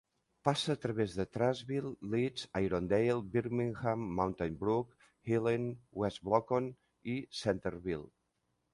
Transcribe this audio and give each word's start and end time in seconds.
Passa 0.47 0.69
a 0.73 0.77
través 0.85 1.17
de 1.19 1.25
Trussville, 1.35 1.91
Leeds, 2.13 2.47
Irondale, 2.69 3.19
Birmingham, 3.37 4.09
Mountain 4.23 4.59
Brook, 4.65 4.99
Helena, 5.35 5.73
West 6.05 6.29
Blocton 6.31 6.75
i 7.17 7.21
Centreville. 7.47 8.15